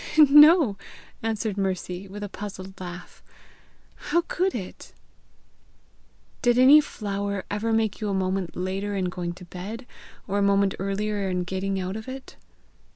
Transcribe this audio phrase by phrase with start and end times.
[0.17, 0.79] "No,"
[1.21, 3.21] answered Mercy, with a puzzled laugh;
[4.09, 4.93] "how could it?"
[6.41, 9.85] "Did any flower ever make you a moment later in going to bed,
[10.27, 12.35] or a moment earlier in getting out of it?"